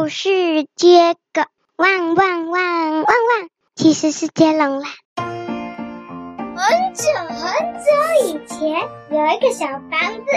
[0.00, 1.42] 不是接狗，
[1.76, 4.88] 汪汪汪汪汪，其实是接龙啦。
[6.56, 7.90] 很久很久
[8.24, 10.32] 以前，有一个小房子，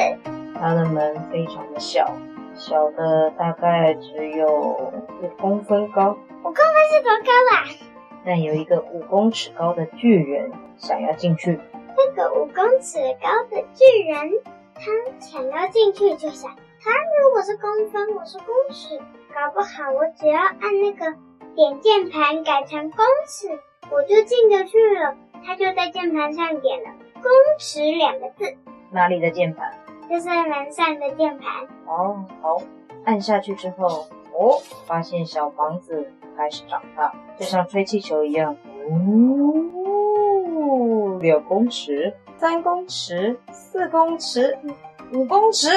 [0.60, 2.14] 它的门非常的小，
[2.58, 6.10] 小的大概只有五公分高。
[6.10, 7.64] 五公分是多高啊？
[8.26, 11.58] 但有一个五公尺高的巨人想要进去。
[11.96, 14.30] 那个五公尺高的巨人，
[14.76, 14.92] 他
[15.22, 16.54] 想要进去就想。
[16.86, 16.92] 他
[17.24, 19.00] 如果是公分，我是公尺，
[19.34, 21.18] 搞不好我只要按那个
[21.56, 23.48] 点键盘改成公尺，
[23.90, 25.16] 我就进得去了。
[25.44, 28.46] 他就在键盘上点了“公尺”两个字。
[28.92, 29.74] 哪里的键盘？
[30.08, 31.64] 就是门上的键盘。
[31.88, 32.62] 哦，好，
[33.06, 34.06] 按下去之后，
[34.38, 36.08] 哦，发现小房子
[36.38, 38.56] 开始长大，就像吹气球一样。
[39.76, 44.56] 哦，两公尺，三公尺，四公尺，
[45.12, 45.70] 五公尺。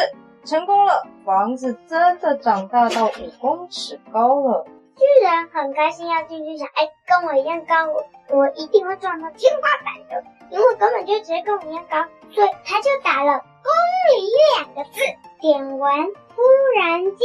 [0.47, 4.65] 成功了，房子真的长大到五公尺高了。
[4.95, 11.99] 巨人很开心要进去，想，哎，跟我一样高，我我一定会撞到天花板的，因为根本就直接跟我一样高，
[12.31, 13.73] 所以他就打了“公
[14.15, 15.01] 里”两个字，
[15.41, 16.43] 点完，突
[16.79, 17.19] 然间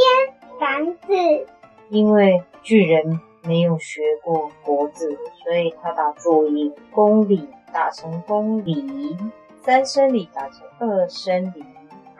[0.58, 1.46] 房子。
[1.90, 9.16] 因为巨人没有学过国字，所以他打注音“公里”打成“公里”，
[9.62, 11.64] 三声里打成二声里。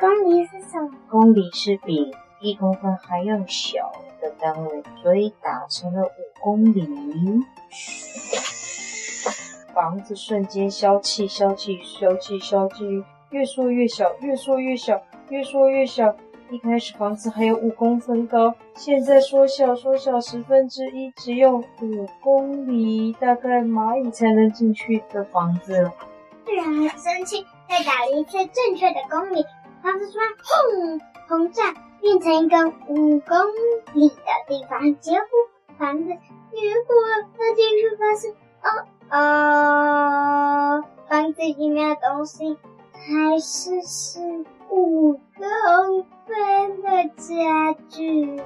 [0.03, 0.91] 公里是什么？
[1.09, 6.85] 公里是比一公分还要小的单位，所以打成了五公里。
[9.73, 16.13] 房子瞬间消气，消气，消气，消气，越缩越小，越缩越小，越缩越小。
[16.51, 25.93] 一开始房子还有五公分高，现在缩小，缩小十分之一，只有五公里，大概蚂蚁才能进去的房子了。
[26.45, 29.45] 巨人很生气，再打了一次正确的公里。
[29.83, 33.37] 房子突然轰膨胀，变成一个五公
[33.95, 34.15] 里的
[34.47, 34.97] 地方。
[35.01, 35.27] 结果
[35.77, 36.15] 房子结
[36.87, 36.95] 果
[37.37, 38.69] 他进去发现，哦
[40.79, 42.57] 哦，房子里面的东西
[42.93, 44.21] 还是是
[44.71, 48.41] 五公分的家具。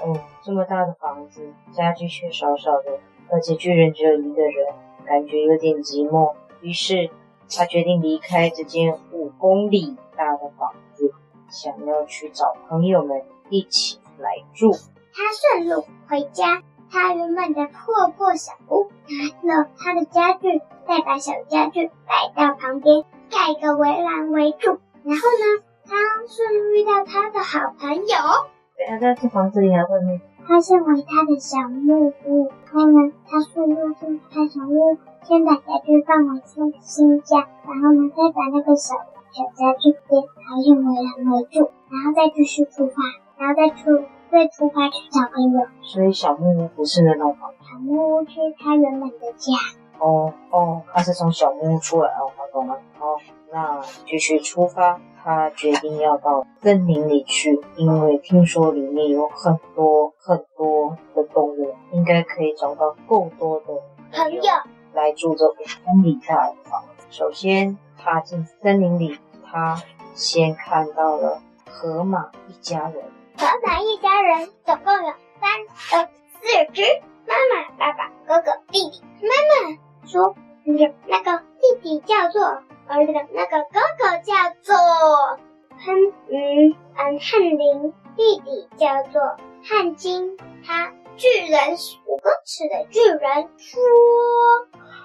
[0.00, 3.00] 哦，这么大的房子，家具却少少的，
[3.30, 4.66] 而且巨人只有一个人，
[5.06, 6.34] 感觉有点寂寞。
[6.60, 7.08] 于是
[7.50, 11.12] 他决定离开这间五公里大的房子，
[11.50, 14.72] 想要去找朋友们一起来住。
[14.72, 24.78] 他顺路回家，他原本的破破小屋，拿了他的家具，再把小家具摆到旁边，盖个围栏围住。
[25.02, 25.96] 然后呢，他
[26.28, 28.16] 顺路遇到他的好朋友。
[28.76, 30.20] 对啊，在这房子里还会面？
[30.46, 38.96] 他先回他的小木屋，然后呢，他顺路进他小木屋，先把家具放回新新家，然后呢，再把那个小。
[39.30, 43.02] 小家具店，还用围栏围住，然后再继续出发，
[43.36, 44.02] 然后再出
[44.32, 45.66] 再出发去找朋友。
[45.82, 49.52] 所以小木屋不是那栋房，小木屋是他原本的家。
[50.00, 52.80] 哦哦，他是从小木屋出来哦，我懂了。
[52.98, 53.16] 好，
[53.52, 63.66] 那继续出发，他决定要到森林里去，因为听说里面有很多很多的动物，应该可以找到够多的
[64.10, 64.40] 朋友
[64.98, 67.06] 来住这五公里大的房子。
[67.10, 67.78] 首先。
[68.00, 69.82] 踏进森林里，他
[70.14, 73.02] 先看到了河马一家人。
[73.36, 75.50] 河马一家人总共有三
[75.90, 76.08] 呃
[76.40, 76.82] 四只，
[77.26, 79.02] 妈妈、爸爸、哥哥、弟弟。
[79.20, 79.34] 妈
[79.68, 79.76] 妈
[80.06, 82.40] 说：“那个弟弟叫做
[82.86, 84.76] 儿子的那个哥哥叫做
[85.76, 85.96] 汉
[86.30, 89.20] 嗯嗯汉林，弟弟叫做
[89.64, 90.36] 汉金。
[90.64, 91.72] 他巨人
[92.06, 93.82] 五公尺的巨人说：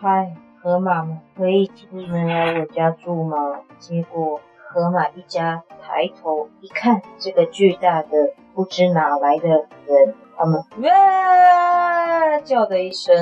[0.03, 3.59] 嗨。”河马们可以请你们来我家住吗？
[3.80, 13.13] 结果河马一家抬头一看，这个巨大的不知哪来的人，他们哇叫的一声，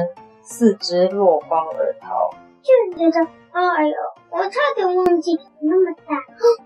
[0.44, 2.30] 四肢落荒而逃。
[2.62, 3.96] 就觉得，哎呦，
[4.30, 5.32] 我差点忘记
[5.62, 6.14] 那么大。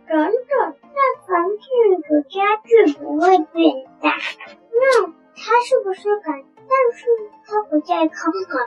[0.09, 1.63] 等等，那房子
[2.09, 6.43] 的家具不会变大，那它是不是敢？
[6.95, 7.05] 是
[7.45, 8.15] 他不在空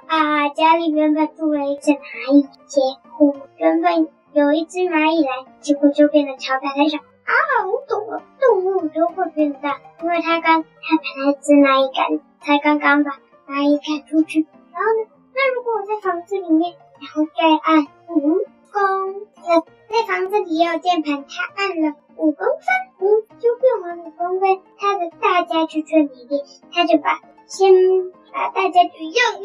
[0.06, 0.50] 啊！
[0.50, 2.80] 家里原本住了一只蚂蚁，结
[3.16, 5.30] 果原本有一只蚂蚁来，
[5.60, 6.68] 结果就变得超大。
[6.74, 7.32] 他想啊，
[7.66, 13.12] 我懂了，动物都会变大，因为他刚他把那只蚂蚁赶，才刚刚把
[13.46, 14.46] 蚂蚁赶出去。
[14.72, 21.24] 然后呢，那如果我在房子里面，然后再按五公分，在房子里也有键盘，
[21.56, 21.57] 他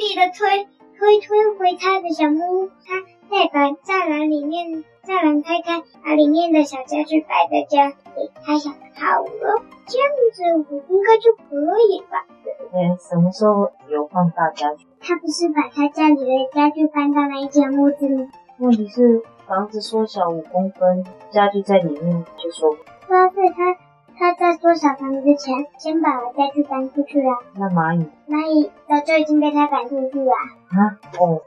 [0.03, 0.67] 力的推
[0.99, 2.99] 推推回他的小木屋，他
[3.31, 12.25] 再把栅栏里面栅栏开开，把里面的小家具摆在家里，他想好了，这样子我应该就可以吧？
[12.43, 14.85] 对，什么时候有放大家具？
[14.99, 18.27] 他不是把他家里的家具搬到那一间屋子吗？
[18.57, 22.75] 问题是房子缩小五公分，家具在里面就说。
[23.07, 23.77] 说对他。
[24.17, 27.29] 他在缩小房子之前，先把家具搬出去了。
[27.55, 30.31] 那蚂蚁，蚂蚁早就已经被他赶出去了。
[30.69, 31.41] 啊，哦，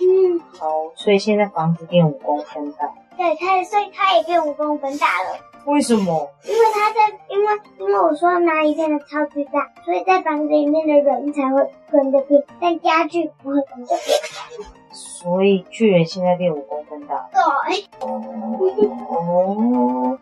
[0.00, 2.88] 嗯， 好，所以现在房子变五公分大。
[3.16, 5.38] 对，他，所以他也变五公分大了。
[5.64, 6.30] 为什么？
[6.44, 14.16] 因为他在，因为因为我说蚂蚁变得超级大，所以在房子里面的人才会跟着变，但家具不会跟着变。
[14.92, 17.28] 所以巨人现在变五公分大。
[17.32, 17.84] 对。
[18.00, 20.18] 哦。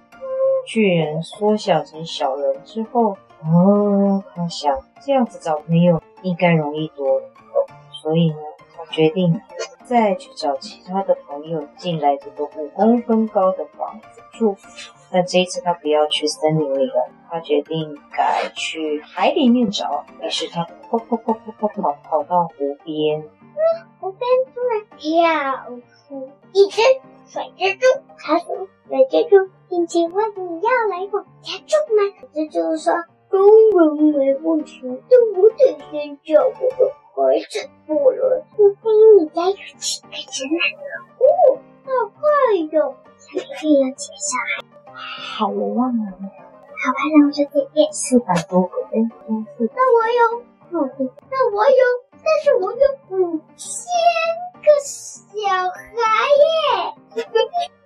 [0.66, 7.30] 巨人缩小成小人之后，哦，他想这样子找朋友应该容易多了，
[8.02, 8.36] 所以呢，
[8.76, 9.40] 他决定
[9.84, 14.56] 再去找其他的朋友进来这个五公分高的房子住。
[15.08, 20.04] 但这一次他不要去森林里了，他决定改去海里面找。
[20.20, 23.22] 于是他跑跑跑跑跑跑跑到湖边，
[24.00, 25.78] 湖边突然跳
[26.08, 26.82] 出一只
[27.26, 27.86] 水蜘蛛，
[28.18, 29.50] 他说：“水蜘蛛。”
[29.88, 32.00] 请问你要来我家住吗？
[32.32, 32.94] 蜘蛛说
[33.28, 33.78] ：“当然
[34.16, 38.18] 没问题，但我得先叫我的孩子过来。
[38.56, 38.80] 我猜
[39.18, 40.06] 你家有几个
[40.54, 40.94] 人啊？
[41.18, 42.22] 哦，好快
[42.70, 42.94] 哟！
[43.18, 44.62] 下个月有几个小孩？
[44.94, 46.04] 好，我忘了。
[46.12, 48.70] 好吧，那我就点点四百多个。
[48.92, 49.02] 哎，
[49.58, 49.68] 四。
[49.74, 51.82] 那我有，那我有，
[52.26, 52.78] 但是我有
[53.16, 53.70] 五千
[54.60, 55.94] 个小孩
[56.42, 57.24] 耶！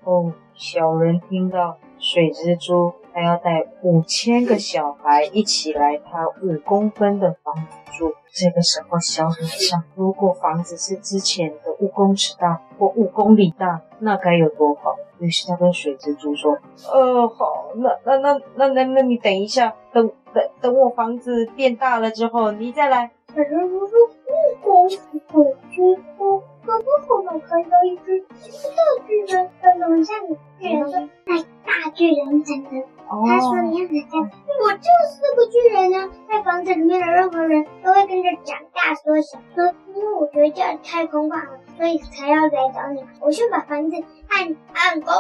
[0.05, 0.33] 哦。
[0.55, 14.97] 小人听到水蜘蛛还要带五千个小孩一起来他五公分的房子住，这个时候小人想，如果房子是之前的五公尺大或五公里大，那该有多好。
[15.19, 16.59] 于是他跟水蜘蛛说
[16.93, 24.89] ：“呃，好，那那那那那那你等一下，等等等我房子变大了之后，你再来。”反正就是一只狗
[25.33, 25.77] 狗几
[26.17, 32.87] 乎都不可能看到一只大巨人在楼下面巨人在大巨人在楼
[33.27, 34.19] 他说的样子叫
[34.63, 36.11] 我就是个巨人啊！
[36.29, 39.39] 在房子里面的任何人都会跟着长大缩小。
[39.55, 43.03] 说，因为我觉得这样太空旷了，所以才要来找你。
[43.21, 43.97] 我先把房子
[44.29, 45.15] 按按公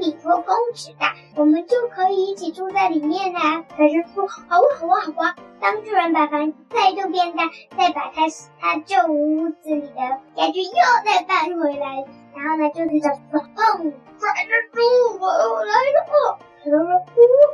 [0.00, 8.22] 里或公尺大，我们就可以一起住在里面啦。”可是说：“好啊，好啊，好啊！”当巨人把房子再度变大，再把他
[8.60, 10.70] 他旧屋子里的家具又
[11.04, 12.06] 再搬回来，
[12.36, 13.82] 然后呢，就是找说：“砰！
[13.82, 16.80] 水蜘蛛，我来了！”他说：“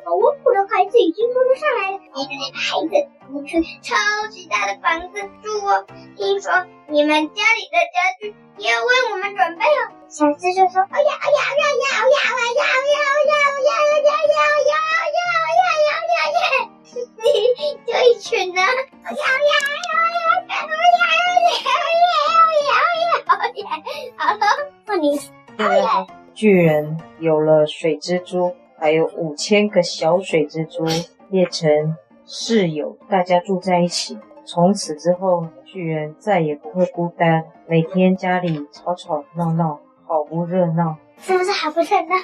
[0.06, 1.98] 好啊，我的孩子已经跟得上来了。
[2.14, 2.94] 你的孩子，
[3.34, 3.96] 我们去超
[4.30, 5.84] 级大的房子住哦。
[6.16, 15.18] 听说你们家里的家具也为我们准备了。”小智就说：“哎呀，哎呀，哎呀，哎呀，哎呀，哎呀，哎呀，哎呀，哎呀，哎呀，哎呀，哎呀，哎呀，哎呀，
[15.50, 16.70] 哎呀，哎呀，
[17.10, 18.62] 哎呀，就一群呢。
[18.62, 22.78] 哎呀，哎呀，哎呀，哎呀，哎呀，哎呀，哎呀，
[23.26, 24.46] 哎呀，哎呀，好了，
[24.86, 25.18] 那你，
[25.58, 30.87] 哎呀，巨人有了水蜘蛛。”还有五千个小水蜘蛛
[31.31, 31.94] 变成
[32.25, 34.19] 室友，大家住在一起。
[34.47, 37.44] 从此之后，巨人再也不会孤单。
[37.67, 40.97] 每天家里吵吵闹闹，好不热闹。
[41.19, 42.17] 是不是好不热闹？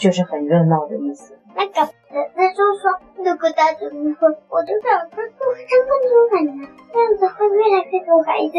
[0.00, 1.38] 就是很热闹的意思。
[1.54, 8.54] 那个蜘蛛说：“如果大家不会，我就找个住三分钟很难，这样子会越来越多孩子，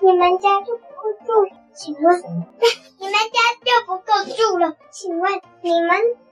[0.00, 1.54] 你们家就不够住。
[1.74, 4.74] 请问，你们家就不够住了？
[4.90, 5.90] 请问你们？”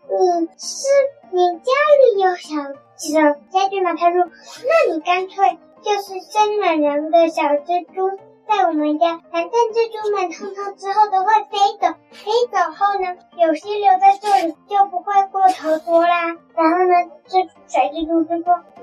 [0.09, 0.89] 你是
[1.31, 3.95] 你家里有小几个家具吗？
[3.95, 16.37] 他说，那你干脆就是生冷人的小蜘蛛在我们家，反正蜘蛛们通通之后都会飞走，飞走后呢，有些留在这里就不会过头多啦。
[16.55, 18.83] 然后呢，这小蜘蛛就说，嗯，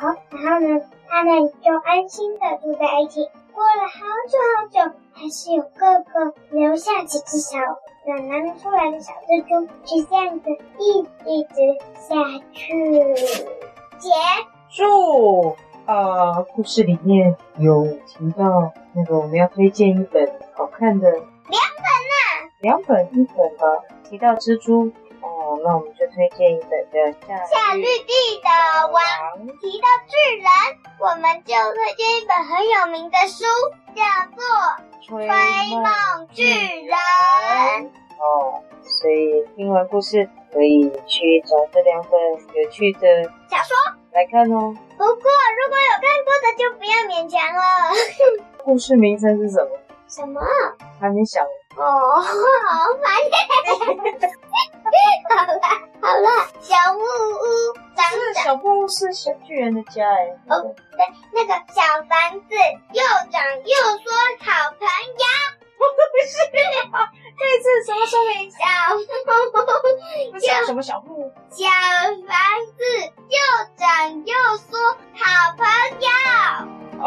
[0.00, 0.14] 好。
[0.30, 3.28] 然后呢，他们就安心的住在一起。
[3.52, 7.58] 过了好久好久，还是有个个留下几只小。
[8.04, 11.54] 软囊出来的小蜘蛛，就这样子一一直
[11.98, 12.14] 下
[12.52, 13.14] 去。
[13.98, 14.10] 结
[14.68, 15.56] 束。
[15.86, 23.66] 啊，故事里面有提到那个我们要推荐一本好看的两本呢，两本一本吧。
[24.08, 24.92] 提到蜘蛛
[25.22, 26.98] 哦，那我们就推荐一本的
[27.48, 29.02] 《夏绿蒂的王》。
[29.60, 30.48] 提到巨人，
[31.00, 33.44] 我们就推荐一本很有名的书，
[33.96, 34.02] 叫
[34.36, 34.44] 做。
[35.02, 36.92] 吹梦巨人
[38.18, 42.12] 哦，所以听完故事可以去找这两本
[42.60, 43.76] 有趣的小说
[44.12, 44.74] 来看哦。
[44.98, 47.62] 不过如果有看过的就不要勉强了。
[48.64, 49.70] 故事名称是什么？
[50.08, 50.40] 什么？
[51.00, 51.44] 还没想。
[51.76, 52.22] 哦，好
[53.00, 53.14] 烦！
[55.30, 55.60] 好 了
[56.00, 56.28] 好了，
[56.60, 60.28] 小木屋长长，小木屋是小巨人的家哎。
[60.48, 60.62] 哦，
[60.92, 62.54] 对，那个小房子
[62.92, 65.24] 又长又说好朋友，
[65.78, 65.82] 不
[66.26, 66.36] 是
[66.92, 67.10] 啊？
[67.38, 68.50] 这次什么说明？
[68.50, 68.56] 小
[68.94, 69.00] 木
[70.32, 71.32] 屋 小什么小木屋？
[71.50, 71.64] 小
[72.26, 72.38] 房
[72.76, 72.82] 子
[73.28, 73.38] 又
[73.76, 74.34] 长又
[74.70, 75.66] 说好朋
[76.00, 76.06] 友。
[76.98, 77.04] 哦，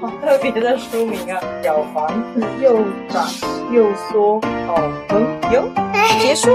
[0.00, 1.40] 好特别的书名啊！
[1.62, 3.28] 小房子又长
[3.70, 4.76] 又说好
[5.08, 5.12] 朋
[5.52, 5.68] 友，
[6.20, 6.48] 结束。